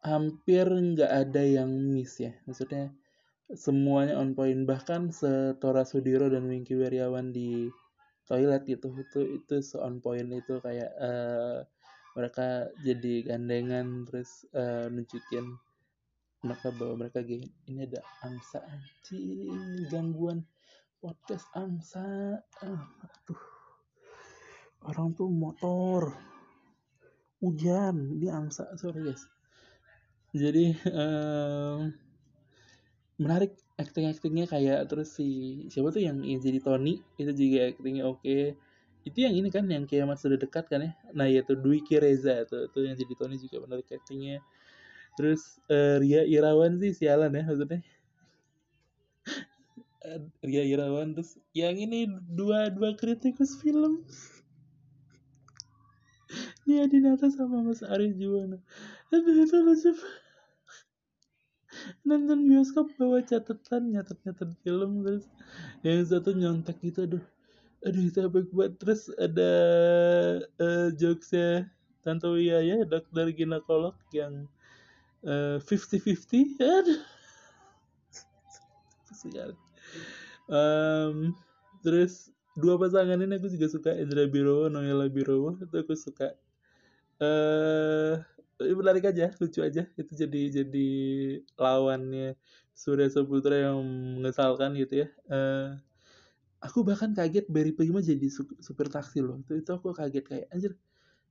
[0.00, 2.88] Hampir nggak ada yang miss ya maksudnya
[3.52, 4.64] semuanya on point.
[4.64, 7.68] Bahkan setora Sudiro dan Wingky Weriawan di
[8.24, 11.58] toilet gitu itu itu se on point itu kayak eh,
[12.16, 15.52] mereka jadi gandengan terus eh, nunjukin
[16.40, 20.40] mereka bahwa mereka gay ini ada angsa anjing gangguan
[21.06, 22.02] podcast angsa.
[22.66, 23.42] Ah, aduh.
[24.90, 26.10] Orang tuh motor.
[27.38, 29.22] Hujan ini angsa sorry guys.
[30.34, 31.94] Jadi em,
[33.22, 38.02] menarik acting actingnya kayak terus si siapa tuh yang, yang jadi Tony itu juga actingnya
[38.10, 38.58] oke.
[39.06, 40.90] Itu yang ini kan yang kiamat sudah dekat kan ya?
[41.14, 44.42] Nah ya tuh Dwiki Reza tuh tuh yang jadi Tony juga menarik actingnya
[45.16, 47.80] terus eh, Ria Irawan sih sialan ya maksudnya
[50.42, 54.06] Ria Irawan terus yang ini dua dua kritikus film.
[56.66, 58.58] Nia Dinata sama Mas Ari Juwana
[59.14, 59.92] aduh itu lucu
[62.02, 65.26] nonton bioskop bawa catatan nyatet nyatet film terus
[65.86, 67.24] yang satu nyontek gitu aduh.
[67.86, 69.52] Aduh itu apa buat terus ada
[70.58, 71.70] eh, jokesnya
[72.02, 74.50] Tante Wia ya dokter ginekolog yang
[75.22, 77.00] eh, 50-50 aduh
[80.50, 81.34] Em,
[81.82, 85.58] terus dua pasangan ini aku juga suka Indra Birowo Noela Birowo.
[85.62, 86.34] Itu aku suka.
[87.22, 88.14] Eh
[88.80, 89.82] menarik aja lucu aja.
[90.00, 90.88] Itu jadi jadi
[91.60, 92.36] lawannya
[92.76, 93.80] Surya Saputra yang
[94.20, 95.08] mengesalkan gitu ya.
[95.32, 95.68] Eh
[96.64, 99.36] aku bahkan kaget Barry Prima jadi su- supir taksi loh.
[99.44, 100.72] Itu itu aku kaget kayak anjir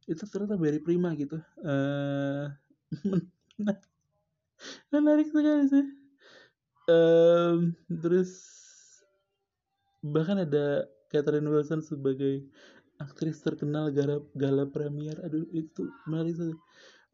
[0.09, 1.37] itu ternyata Barry Prima gitu.
[1.65, 2.45] Eh
[4.93, 5.85] menarik sekali sih.
[6.89, 8.31] Em, terus
[10.05, 12.45] bahkan ada Catherine Wilson sebagai
[13.01, 15.17] aktris terkenal gala, gala premier.
[15.25, 16.55] Aduh itu menarik sekali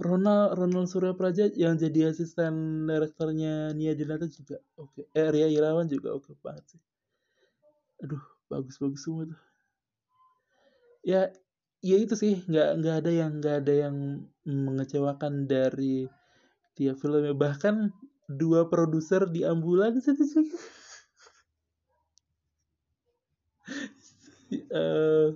[0.02, 5.06] Ronald Ronald Suryapraja yang jadi asisten direkturnya Nia Dinata juga oke.
[5.14, 6.82] Eh Ria Irawan juga oke banget sih.
[8.02, 9.42] Aduh bagus bagus semua tuh.
[11.06, 11.30] Ya
[11.86, 12.42] ya itu sih.
[12.50, 13.96] Nggak nggak ada yang nggak ada yang
[14.46, 16.10] mengecewakan dari
[16.74, 17.38] tiap filmnya.
[17.38, 17.94] Bahkan
[18.26, 20.58] dua produser di ambulans itu juga
[24.72, 25.28] Eh,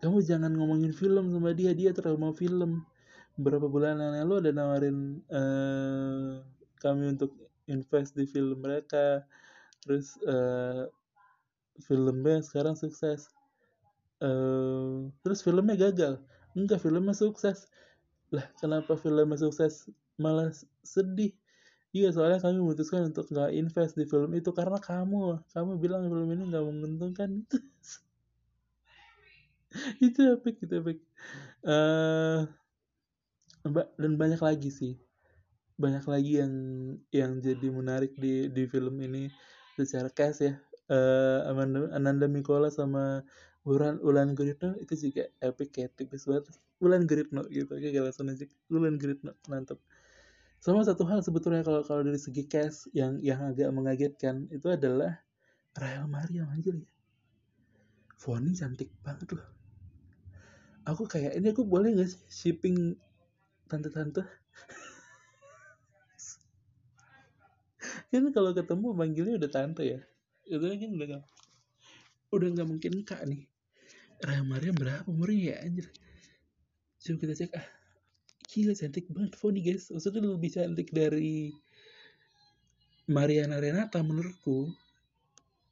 [0.00, 2.84] kamu jangan ngomongin film sama dia dia trauma film.
[3.36, 4.98] Beberapa bulan yang lalu ada nawarin
[5.28, 6.40] eh,
[6.80, 7.32] kami untuk
[7.68, 9.24] invest di film mereka.
[9.84, 10.88] Terus eh,
[11.86, 13.28] filmnya sekarang sukses.
[14.24, 16.14] Eh, terus filmnya gagal.
[16.56, 17.68] Enggak filmnya sukses.
[18.32, 19.90] Lah kenapa filmnya sukses?
[20.16, 21.32] Malah sedih.
[21.94, 25.42] Iya soalnya kami memutuskan untuk nggak invest di film itu karena kamu.
[25.54, 27.30] Kamu bilang film ini nggak menguntungkan
[30.06, 30.98] itu epic itu epic.
[33.64, 34.92] Ba- dan banyak lagi sih.
[35.80, 36.54] Banyak lagi yang
[37.10, 39.26] yang jadi menarik di di film ini
[39.78, 40.54] secara cast ya.
[40.92, 43.24] Eh Amanda, Ananda Mikola sama
[43.64, 46.52] Ulan Ulan Guritno itu juga epic kayak tipis banget.
[46.84, 49.80] Ulan Guritno gitu kayak langsung aja Ulan Guritno mantap.
[50.60, 55.24] Sama satu hal sebetulnya kalau kalau dari segi cast yang yang agak mengagetkan itu adalah
[55.74, 56.88] Rahel Mariam anjir ya.
[58.20, 59.53] Foni cantik banget loh
[60.84, 62.96] aku kayak ini aku boleh gak shipping
[63.68, 64.24] tante-tante?
[68.12, 70.00] Kan kalau ketemu manggilnya udah tante ya.
[70.44, 71.24] Itu kan udah gak,
[72.30, 73.48] udah nggak mungkin kak nih.
[74.24, 75.86] Mariam berapa umurnya ya anjir?
[77.04, 77.66] Coba kita cek ah
[78.48, 79.92] gila cantik banget Foni guys.
[79.92, 81.52] Maksudnya lebih cantik dari
[83.10, 84.72] Mariana Renata menurutku.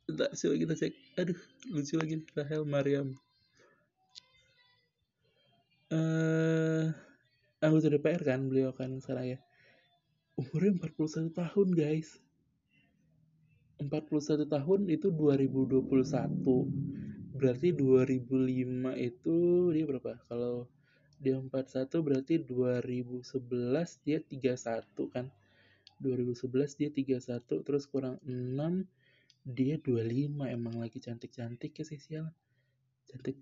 [0.05, 0.93] Bentar, coba kita cek.
[1.17, 1.41] Aduh
[1.73, 3.17] lucu lagi Rahel Mariam
[5.93, 6.89] eh
[7.61, 9.39] anggota DPR kan beliau kan sekarang ya.
[10.41, 12.17] Umurnya 41 tahun guys.
[13.77, 15.85] 41 tahun itu 2021
[17.37, 19.37] berarti 2005 itu
[19.75, 20.13] dia berapa?
[20.31, 20.71] Kalau
[21.21, 21.51] dia 41
[22.01, 25.27] berarti 2011 dia 31 kan?
[26.03, 28.83] 2011 dia 31 terus kurang 6
[29.47, 32.35] dia 25 emang lagi cantik-cantik ya sih sialan
[33.11, 33.39] cantik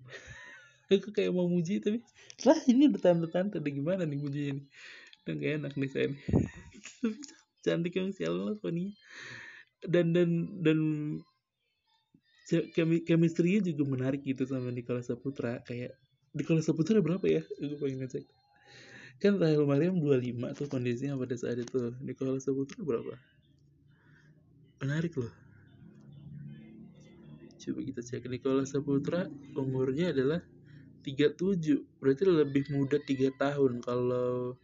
[0.91, 2.03] aku kayak mau muji tapi
[2.43, 4.67] lah ini udah tante-tante udah gimana nih mujinya nih
[5.23, 6.21] udah gak enak nih saya nih
[7.65, 8.97] cantik yang sialan lah Foni
[9.87, 10.79] dan dan dan
[12.51, 15.63] chemi chemistry-nya juga menarik gitu sama Nicholas Saputra.
[15.63, 15.95] Kayak
[16.35, 17.43] Nicholas Saputra berapa ya?
[17.47, 18.27] Aku pengen ngecek.
[19.21, 21.95] Kan Rahel Mariam 25 tuh kondisinya pada saat itu.
[22.03, 23.15] Nicholas Saputra berapa?
[24.83, 25.31] Menarik loh.
[27.61, 28.27] Coba kita cek.
[28.27, 30.41] Nicholas Saputra umurnya adalah
[31.03, 34.55] 37 berarti lebih muda 3 tahun kalau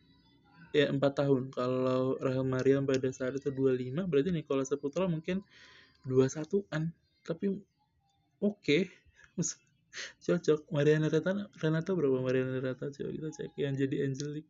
[0.76, 1.42] ya 4 tahun.
[1.52, 5.40] Kalau Rahel Mariam pada saat itu 25 berarti Nicholas Saputra mungkin
[6.04, 6.92] 21an
[7.24, 7.56] tapi
[8.40, 8.78] oke.
[10.24, 10.68] Cocok.
[10.68, 12.20] Mariana Renata Renata berapa?
[12.20, 13.56] Mariana Renata coba kita cek.
[13.56, 14.46] Yang jadi Angelic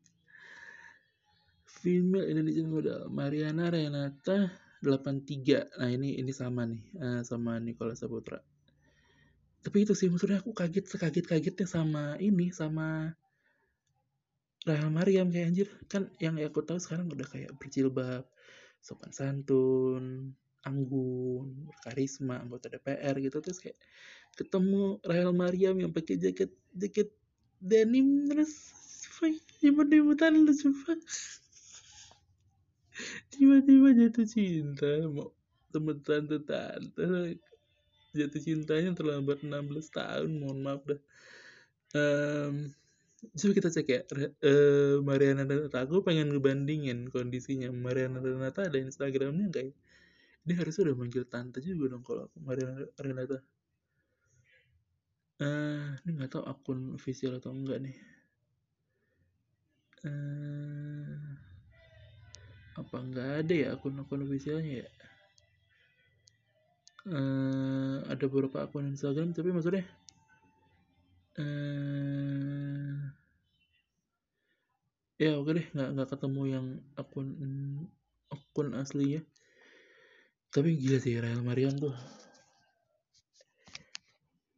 [1.71, 3.07] female Indonesian model.
[3.07, 4.51] Mariana Renata
[4.83, 8.39] 83 nah ini ini sama nih eh, sama Nicholas Saputra
[9.67, 13.19] tapi itu sih maksudnya aku kaget sekaget kagetnya sama ini sama
[14.63, 15.69] Rahel Mariam kayak anjir.
[15.91, 18.23] Kan yang aku tahu sekarang udah kayak berjilbab
[18.79, 20.31] sopan santun
[20.63, 23.43] anggun karisma anggota DPR gitu.
[23.43, 23.79] Terus kayak
[24.39, 27.11] ketemu Rahel Mariam yang pakai jaket jaket
[27.59, 28.71] denim terus
[29.67, 30.93] imut-imutan lu coba
[33.33, 35.33] tiba-tiba jatuh cinta mau
[35.73, 37.41] temen tante tante
[38.17, 41.01] jatuh cintanya terlambat 16 tahun mohon maaf dah.
[41.97, 42.55] Em,
[43.39, 44.01] coba kita cek ya
[44.45, 47.69] eh, Mariana Renata aku pengen ngebandingin kondisinya.
[47.73, 49.75] Mariana Renata ada Instagramnya nggak ya?
[50.47, 53.39] Dia harusnya udah manggil tante juga dong kalau Mariana Renata.
[55.43, 57.97] Eh ini nggak tahu akun official atau enggak nih.
[60.07, 61.37] Eh
[62.77, 64.89] apa nggak ada ya akun-akun officialnya ya
[67.07, 69.87] eh ada beberapa akun Instagram tapi maksudnya
[71.39, 72.99] eh
[75.17, 76.67] ya oke deh nggak nggak ketemu yang
[76.99, 77.29] akun
[78.31, 79.23] akun aslinya.
[80.51, 81.95] Tapi gila sih Rahel Mariam tuh.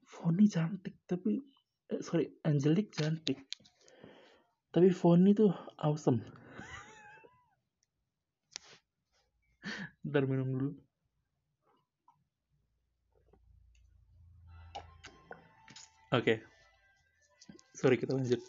[0.06, 1.42] Foni cantik tapi
[1.90, 3.38] eh, sorry Angelique cantik.
[4.70, 6.22] Tapi Foni tuh awesome.
[10.06, 10.87] Ntar minum dulu
[16.12, 16.34] oke.
[17.78, 18.42] Sorry kita lanjut.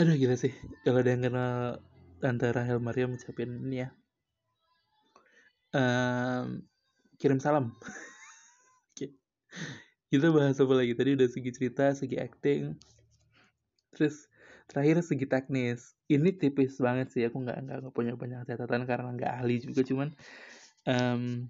[0.00, 0.54] Aduh gila sih.
[0.86, 1.82] Kalau ada yang kenal
[2.20, 3.88] Tante Rahel Mariam ucapin ini ya.
[5.76, 6.64] Em,
[7.20, 7.76] kirim salam.
[8.90, 9.12] Oke.
[10.08, 10.96] kita bahas apa lagi?
[10.96, 12.74] Tadi udah segi cerita segi acting.
[13.92, 14.24] Terus
[14.66, 15.94] terakhir segi teknis.
[16.08, 17.28] Ini tipis banget sih.
[17.28, 20.08] Aku nggak nggak punya banyak catatan karena nggak ahli juga cuman
[20.88, 21.46] em,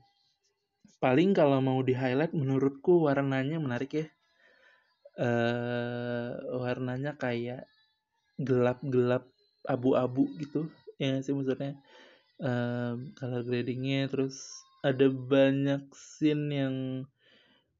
[1.01, 4.07] paling kalau mau di highlight menurutku warnanya menarik ya
[5.19, 6.31] eh
[6.63, 7.67] warnanya kayak
[8.41, 9.25] gelap-gelap
[9.69, 10.71] abu-abu gitu.
[11.01, 11.77] Ya sih maksudnya?
[12.41, 14.37] Em, color gradingnya terus
[14.85, 16.77] ada banyak scene yang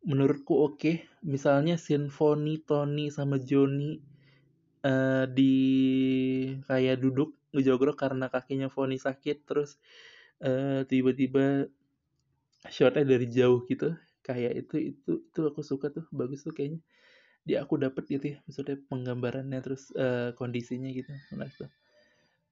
[0.05, 1.05] menurutku oke.
[1.25, 4.01] Misalnya scene Foni, Tony sama Joni
[4.81, 5.55] eh di
[6.65, 9.77] kayak duduk ngejogrok karena kakinya Foni sakit terus
[10.41, 11.69] eh tiba-tiba
[12.69, 13.93] shotnya dari jauh gitu.
[14.27, 16.05] Kayak itu itu itu aku suka tuh.
[16.13, 16.81] Bagus tuh kayaknya
[17.47, 21.71] dia aku dapet gitu ya maksudnya penggambarannya terus eh, kondisinya gitu menarik tuh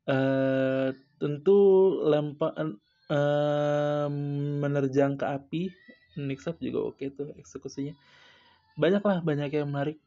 [0.09, 0.89] eh
[1.21, 1.59] tentu
[2.09, 2.57] lempar
[3.13, 4.09] eh,
[4.63, 5.63] menerjang ke api
[6.19, 7.95] Nixap juga oke tuh eksekusinya.
[8.75, 9.99] Banyak lah banyak yang menarik.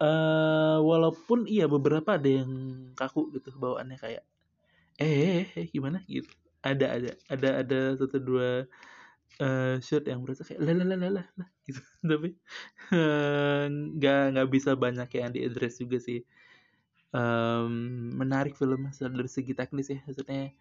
[0.00, 2.50] Eh walaupun iya beberapa ada yang
[2.96, 4.24] kaku gitu bawaannya kayak
[4.96, 6.00] eh, eh, eh gimana?
[6.08, 6.32] Gitu.
[6.64, 8.64] Ada ada ada ada satu dua
[9.38, 11.80] eh shot yang berasa kayak lah lah lah lah lah gitu.
[12.10, 12.28] Tapi
[12.96, 13.64] eh,
[13.96, 16.20] nggak nggak bisa banyak yang diadres juga sih.
[17.10, 17.72] Em,
[18.20, 20.54] menarik filmnya dari segi teknis ya maksudnya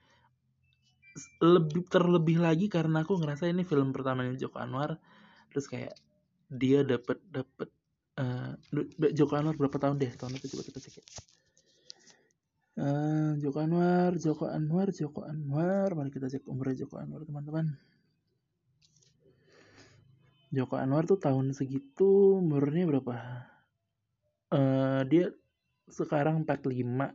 [1.44, 4.92] lebih terlebih lagi karena aku ngerasa ini film pertamanya Joko Anwar
[5.52, 5.94] terus kayak
[6.62, 7.70] dia dapat dapat
[8.22, 10.12] eh, du- du- Joko Anwar berapa tahun deh?
[10.20, 11.06] Tahun itu coba kita cek ya.
[12.84, 17.66] Eh, Joko Anwar Joko Anwar Joko Anwar mari kita cek umurnya Joko Anwar teman-teman
[20.50, 23.16] Joko Anwar tuh tahun segitu umurnya berapa?
[24.50, 25.30] Eh dia
[25.90, 27.14] sekarang 45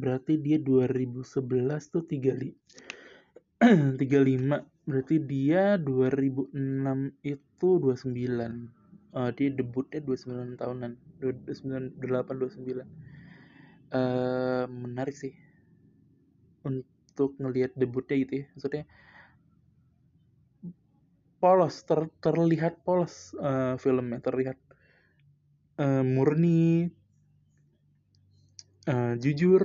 [0.00, 4.00] berarti dia 2011 tuh 35 35
[4.88, 6.56] berarti dia 2006
[7.22, 8.80] itu 29
[9.10, 12.86] Eh, dia debutnya 29 tahunan 29 28 29
[13.90, 15.34] eh menarik sih
[16.62, 18.44] untuk ngelihat debutnya gitu ya.
[18.54, 18.84] Maksudnya
[21.42, 24.58] polos ter- terlihat polos eh, filmnya terlihat
[25.80, 26.92] eh, murni
[28.86, 29.62] eh, jujur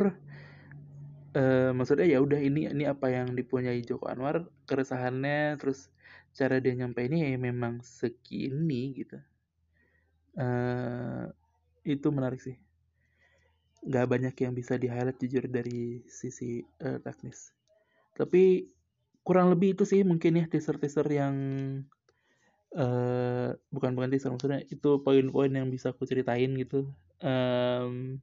[1.35, 5.91] eh, maksudnya ya udah ini ini apa yang dipunyai Joko Anwar keresahannya terus
[6.35, 9.17] cara dia nyampeinnya ya memang segini gitu.
[10.35, 11.23] Eh
[11.87, 12.55] itu menarik sih.
[13.85, 17.53] Nggak banyak yang bisa di highlight jujur dari sisi eh, teknis.
[18.15, 18.65] Tapi
[19.25, 21.35] kurang lebih itu sih mungkin ya teaser-teaser yang
[22.75, 26.91] eh bukan bukan teaser maksudnya itu poin-poin yang bisa aku ceritain gitu.
[27.23, 28.19] Em,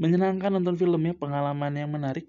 [0.00, 2.26] menyenangkan nonton filmnya pengalaman yang menarik.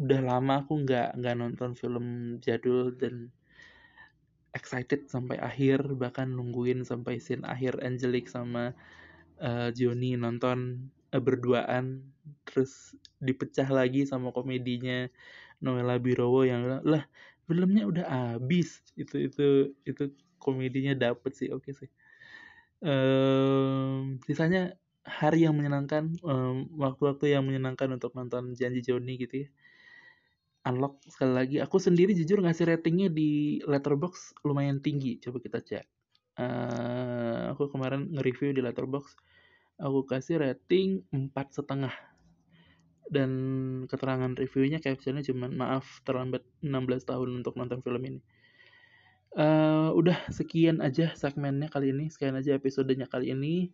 [0.00, 2.06] Udah lama aku nggak nggak nonton film
[2.44, 3.28] jadul dan
[4.50, 8.74] excited sampai akhir bahkan nungguin sampai scene akhir Angelique sama
[9.38, 12.02] eh, Johnny nonton eh, berduaan
[12.46, 15.06] terus dipecah lagi sama komedinya
[15.64, 17.02] Noella Birowo yang bilang, lah
[17.46, 19.46] filmnya udah habis itu itu
[19.84, 20.02] itu
[20.40, 21.90] komedinya dapet sih oke sih
[22.80, 24.72] Em, sisanya
[25.04, 29.48] hari yang menyenangkan, em, waktu-waktu yang menyenangkan untuk nonton Janji Joni gitu ya.
[30.64, 31.56] Unlock sekali lagi.
[31.64, 35.16] Aku sendiri jujur ngasih ratingnya di Letterboxd lumayan tinggi.
[35.20, 35.84] Coba kita cek.
[36.40, 39.16] Eh, aku kemarin nge-review di Letterboxd.
[39.80, 41.92] Aku kasih rating empat setengah.
[43.10, 43.30] Dan
[43.90, 48.20] keterangan reviewnya captionnya cuman maaf terlambat 16 tahun untuk nonton film ini.
[49.30, 53.70] Eh, udah sekian aja segmennya kali ini, sekian aja episodenya kali ini.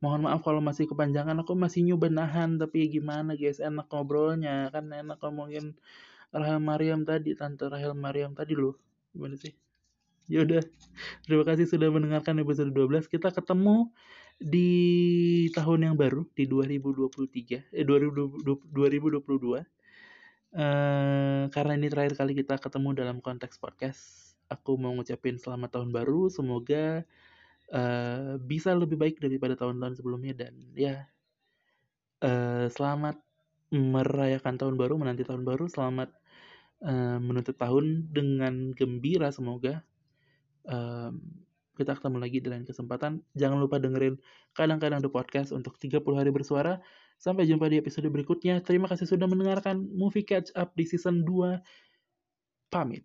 [0.00, 4.88] Mohon maaf kalau masih kepanjangan, aku masih nyoba nahan, tapi gimana guys, enak ngobrolnya, kan
[4.88, 5.76] enak ngomongin
[6.32, 8.76] Rahel Mariam tadi, Tante Rahel Mariam tadi loh.
[9.12, 9.52] Gimana sih?
[10.30, 10.62] Yaudah,
[11.26, 13.08] terima kasih sudah mendengarkan episode 12.
[13.12, 13.92] Kita ketemu
[14.40, 14.72] di
[15.52, 18.40] tahun yang baru, di 2023, eh 2020
[18.72, 19.60] 2022.
[20.50, 25.92] Eh, karena ini terakhir kali kita ketemu dalam konteks podcast, aku mau ngucapin selamat tahun
[25.92, 26.32] baru.
[26.32, 27.04] Semoga
[27.70, 31.04] eh, bisa lebih baik daripada tahun-tahun sebelumnya dan ya
[32.24, 33.20] eh, selamat
[33.70, 36.10] merayakan tahun baru, menanti tahun baru, selamat
[36.88, 39.84] eh, menutup tahun dengan gembira semoga.
[40.64, 41.20] Em,
[41.80, 43.24] kita ketemu lagi di lain kesempatan.
[43.32, 44.20] Jangan lupa dengerin
[44.52, 46.84] kadang-kadang The Podcast untuk 30 hari bersuara.
[47.16, 48.60] Sampai jumpa di episode berikutnya.
[48.60, 51.56] Terima kasih sudah mendengarkan Movie Catch Up di season 2.
[52.68, 53.02] Pamit.